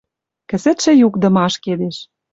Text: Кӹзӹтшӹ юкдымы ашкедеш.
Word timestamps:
Кӹзӹтшӹ 0.49 0.91
юкдымы 1.07 1.39
ашкедеш. 1.47 1.97